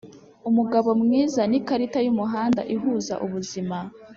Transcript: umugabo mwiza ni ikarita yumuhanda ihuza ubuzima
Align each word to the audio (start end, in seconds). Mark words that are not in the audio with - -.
umugabo 0.49 0.89
mwiza 1.01 1.41
ni 1.49 1.55
ikarita 1.59 1.99
yumuhanda 2.05 2.61
ihuza 2.75 3.13
ubuzima 3.25 3.77